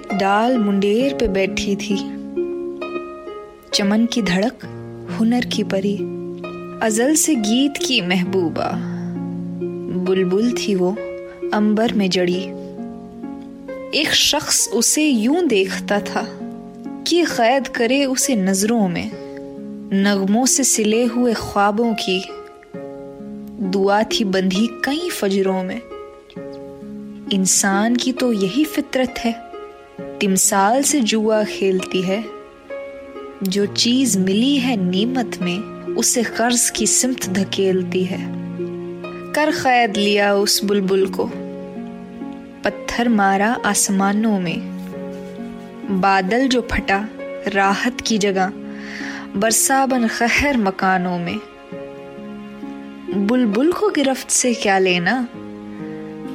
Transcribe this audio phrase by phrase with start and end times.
[0.00, 1.96] एक डाल मुंडेर पे बैठी थी।
[3.74, 4.52] चमन की धड़क
[5.18, 5.96] हुनर की परी,
[6.86, 8.70] अजल से गीत की महबूबा।
[10.04, 10.96] बुलबुल थी वो
[11.54, 12.44] अंबर में जड़ी।
[14.00, 16.38] एक शख्स उसे यूँ देखता था
[17.06, 19.10] कि कैद करे उसे नज़रों में,
[19.94, 22.24] नगमों से सिले हुए ख्वाबों की।
[23.70, 25.80] दुआ थी बंधी कई फजरों में।
[27.32, 29.49] इंसान की तो यही फितरत है।
[30.20, 32.24] तिमसाल से जुआ खेलती है।
[33.42, 35.58] जो चीज़ मिली है नीमत में,
[35.94, 38.26] उसे कर्ज की सिमत धकेलती है।
[39.32, 41.30] कर कैद लिया उस बुलबुल को,
[42.64, 44.58] पत्थर मारा आसमानों में।
[46.00, 47.08] बादल जो फटा
[47.48, 48.52] राहत की जगह
[49.36, 51.40] बरसाबन खहर मकानों में।
[53.26, 55.28] बुलबुल को गिरफ्त से क्या लेना?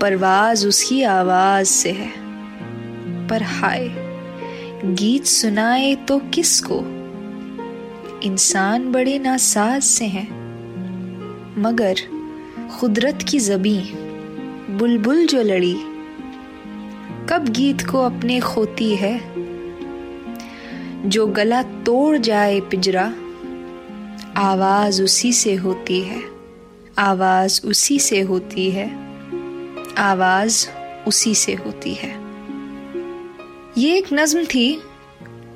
[0.00, 2.23] परवाज उसकी आवाज़ से है।
[3.34, 3.88] पर हाय।
[4.84, 6.80] गीत सुनाए तो किसको?
[8.22, 10.28] इंसान बड़े नासाज से हैं,
[11.58, 11.94] मगर
[12.78, 13.80] खुदरत की जबी
[14.70, 15.74] बुलबुल जो लड़ी,
[17.30, 19.20] कब गीत को अपने खोती है?
[21.10, 23.14] जो गला तोड़ जाए पिजरा,
[24.36, 26.22] आवाज़ उसी से होती है,
[26.98, 28.96] आवाज़ उसी से होती है,
[29.98, 30.68] आवाज़
[31.06, 32.23] उसी से होती है।
[33.78, 34.82] ये एक नज्म थी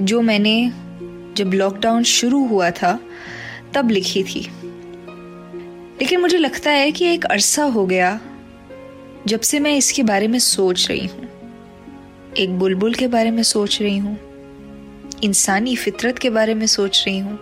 [0.02, 0.70] जो मैंने
[1.36, 2.98] जब लॉकडाउन शुरू हुआ था,
[3.74, 4.40] तब लिखी थी।
[6.00, 8.18] लेकिन मुझे लगता है कि एक अरसा हो गया
[9.26, 11.28] जब से मैं इसके बारे में सोच रही हूँ।
[12.34, 14.18] एक बुलबुल के बारे में सोच रही हूँ,
[15.24, 17.38] इंसानी फितरत के बारे में सोच रही हूँ,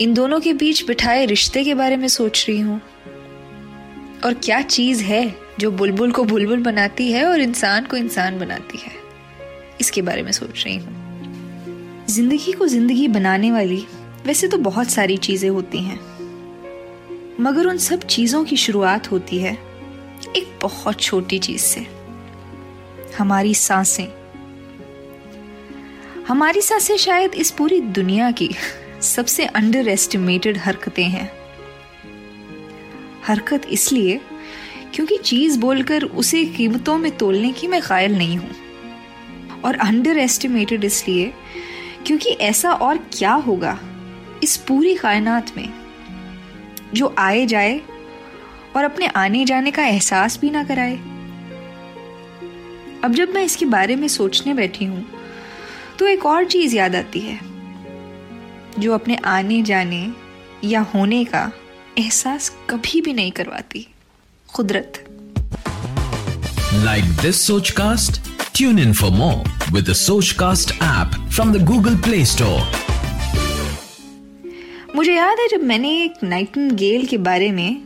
[0.00, 2.80] इन दोनों के बीच बिठाए रिश्ते के बारे में सोच रही हूँ।
[4.24, 8.78] और क्या चीज़ है जो बुलबुल को बुलबुल बनाती है और इंसान को इंसान बनाती
[8.78, 9.05] है?
[9.80, 13.84] इसके बारे में सोच रही हूँ। ज़िंदगी को ज़िंदगी बनाने वाली
[14.26, 15.98] वैसे तो बहुत सारी चीज़ें होती हैं।
[17.40, 19.52] मगर उन सब चीज़ों की शुरुआत होती है
[20.36, 21.86] एक बहुत छोटी चीज़ से।
[23.18, 24.06] हमारी साँसें।
[26.28, 28.48] हमारी साँसें शायद इस पूरी दुनिया की
[29.04, 31.30] सबसे अंडर एस्टिमेटेड हरकतें हैं।
[33.24, 34.20] हरकत इसलिए
[34.94, 38.50] क्योंकि चीज़ बोलकर उसे कीमतों में तोलने की मैं कायल नहीं हूँ।
[39.66, 41.32] और अंडर एस्टिमेटेड इसलिए
[42.06, 43.78] क्योंकि ऐसा और क्या होगा
[44.42, 45.68] इस पूरी कायनात में?
[46.94, 47.80] जो आए जाए
[48.76, 50.96] और अपने आने जाने का एहसास भी ना कराए।
[53.04, 55.04] अब जब मैं इसके बारे में सोचने बैठी हूँ
[55.98, 57.38] तो एक और चीज़ याद आती है,
[58.78, 60.06] जो अपने आने जाने
[60.64, 61.50] या होने का
[61.98, 63.86] एहसास कभी भी नहीं करवाती।
[64.48, 65.04] कुदरत।
[66.74, 68.20] Like this Soch cast
[68.56, 72.60] tune in for more with Soch cast app from the Google Play Store
[74.96, 77.82] मुझे याद है जब मैंने एक नाइटन गेल के बारे में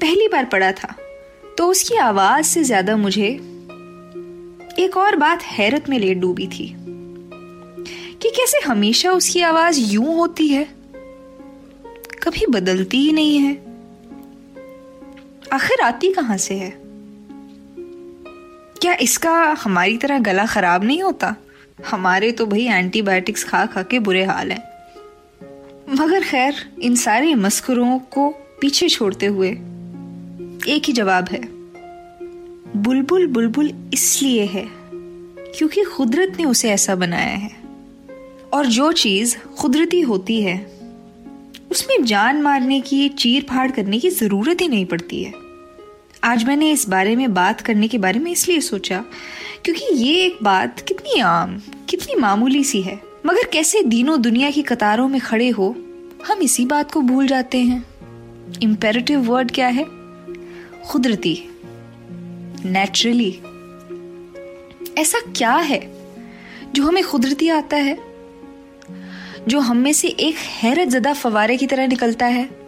[0.00, 0.94] पहली बार पढ़ा था
[1.58, 3.28] तो उसकी आवाज़ से ज़्यादा मुझे
[4.78, 6.74] एक और बात हैरत में ले डूबी थी
[8.22, 10.64] कि कैसे हमेशा उसकी आवाज़ यूँ होती है,
[12.22, 13.54] कभी बदलती ही नहीं है।
[15.52, 16.81] आखिर आती कहाँ से है?
[18.82, 21.36] क्या इसका हमारी तरह गला खराब नहीं होता?
[21.90, 24.62] हमारे तो भाई एंटीबायोटिक्स खा खा के बुरे हाल हैं।
[25.88, 28.28] मगर खैर, इन सारे मस्करों को
[28.60, 29.48] पीछे छोड़ते हुए
[30.68, 31.40] एक ही जवाब है।
[32.76, 34.68] बुलबुल बुलबुल इसलिए है
[35.58, 37.50] क्योंकि कुदरत ने उसे ऐसा बनाया है।
[38.52, 40.66] और जो चीज़ कुदरती होती है,
[41.70, 45.41] उसमें जान मारने की, चीर फाड़ करने की ज़रूरत ही नहीं पड़ती है।
[46.24, 49.04] आज मैंने इस बारे में बात करने के बारे में इसलिए सोचा,
[49.64, 54.62] क्योंकि ये एक बात कितनी आम, कितनी मामूली सी है। मगर कैसे दिनों दुनिया की
[54.62, 55.76] कतारों में खड़े हो,
[56.26, 57.84] हम इसी बात को भूल जाते हैं।
[58.62, 59.86] इम्पेरेटिव वर्ड क्या है?
[60.92, 61.48] कुदरती।
[62.64, 63.38] नेचुरली
[64.98, 65.80] ऐसा क्या है
[66.74, 67.98] जो हमें कुदरती आता है?
[69.48, 72.61] जो हम में से एक हैरत जदा फवारे की तरह निकलता है?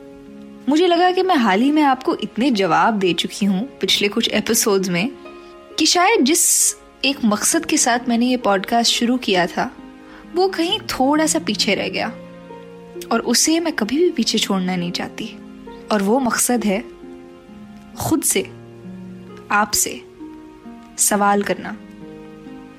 [0.69, 4.29] मुझे लगा कि मैं हाल ही में आपको इतने जवाब दे चुकी हूँ पिछले कुछ
[4.29, 5.11] एपिसोड्स में,
[5.79, 6.75] कि शायद जिस
[7.05, 9.71] एक मकसद के साथ मैंने ये पॉडकास्ट शुरू किया था,
[10.35, 12.09] वो कहीं थोड़ा सा पीछे रह गया।
[13.13, 15.39] और उसे मैं कभी भी पीछे छोड़ना नहीं चाहती।
[15.93, 16.85] और वो मकसद है
[18.01, 18.43] खुद से
[19.51, 20.01] आपसे
[20.99, 21.77] सवाल करना।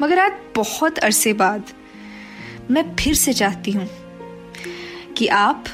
[0.01, 1.63] मगर आज बहुत अरसे बाद
[2.71, 3.89] मैं फिर से चाहती हूँ
[5.17, 5.65] कि आप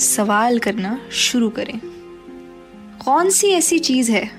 [0.00, 1.80] सवाल करना शुरू करें।
[3.04, 4.30] कौन सी ऐसी चीज़ है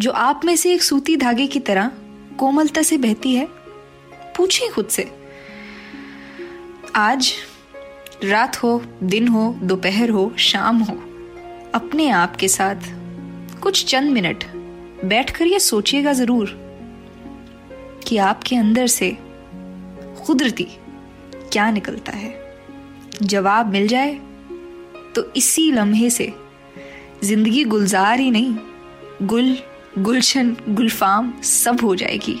[0.00, 1.90] जो आप में से एक सूती धागे की तरह
[2.38, 3.46] कोमलता से बहती है?
[4.36, 5.10] पूछें खुद से।
[6.96, 7.32] आज
[8.24, 10.94] रात हो, दिन हो, दोपहर हो, शाम हो,
[11.74, 12.74] अपने आप के साथ
[13.60, 14.44] कुछ चंद मिनट
[15.04, 16.56] बैठकर यह सोचिएगा ज़रूर
[18.08, 19.16] कि आपके अंदर से
[20.26, 20.66] कुदरती
[21.52, 22.34] क्या निकलता है।
[23.22, 24.20] जवाब मिल जाए
[25.14, 26.32] तो इसी लम्हे से।
[27.24, 28.54] ज़िंदगी गुलजार ही नहीं,
[29.22, 29.56] गुल,
[29.98, 32.40] गुलशन, गुलफाम सब हो जाएगी।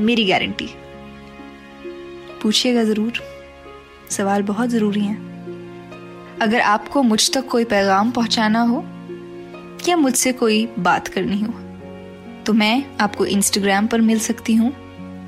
[0.00, 0.68] मेरी गारंटी।
[2.42, 3.20] पूछिएगा ज़रूर।
[4.10, 8.84] सवाल बहुत ज़रूरी हैं। अगर आपको मुझ तक कोई पैगाम पहुंचाना हो,
[9.88, 11.52] या मुझसे कोई बात करनी हो
[12.46, 14.72] तो मैं आपको इंस्टाग्राम पर मिल सकती हूँ।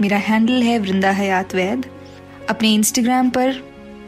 [0.00, 1.86] मेरा हैंडल है वृंदा हयात वैद।
[2.50, 3.60] अपने इंस्टाग्राम पर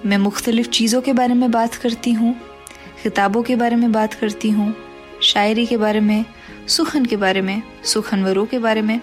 [0.06, 2.34] मैं मुख्तलिफ़ चीज़ों के बारे में बात करती हूँ
[3.02, 4.74] किताबों के बारे में बात करती हूँ,
[5.22, 6.24] शायरी के बारे में,
[6.68, 9.00] सुखन के बारे में सुखनवरों के बारे में,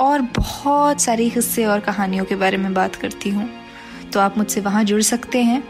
[0.00, 3.50] और बहुत सारी हिस्से और कहानियों के बारे में बात करती हूँ।
[4.12, 5.62] तो आप मुझसे वहाँ जुड़ सकते हैं।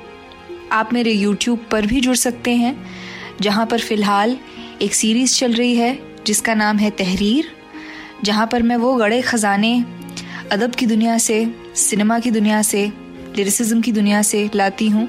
[0.72, 2.86] आप मेरे यूट्यूब पर भी जुड़ सकते हैं,
[3.40, 4.38] जहाँ पर फ़िलहाल
[4.82, 7.52] एक सीरीज़ चल रही है, जिसका नाम है तहरीर,
[8.24, 9.84] जहाँ पर मैं वो गड़े ख़जाने,
[10.52, 12.92] अदब की दुनिया से, सिनेमा की दुनिया से
[13.36, 15.08] लिरिसिज्म की दुनिया से लाती हूँ,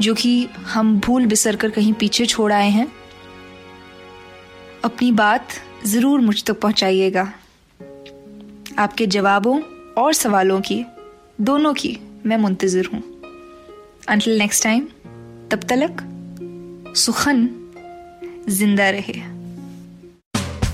[0.00, 2.86] जो कि हम भूल बिसर कर कहीं पीछे छोड़ आए हैं।
[4.84, 5.48] अपनी बात
[5.86, 7.32] ज़रूर मुझ तक पहुँचाइएगा।
[8.78, 9.60] आपके जवाबों
[9.98, 10.84] और सवालों की,
[11.40, 13.02] दोनों की मैं मुंतज़र हूँ।
[14.08, 14.86] अंटिल नेक्स्ट टाइम
[15.50, 16.02] तब तलक
[16.96, 17.48] सुखन
[18.48, 19.33] ज़िंदा रहे।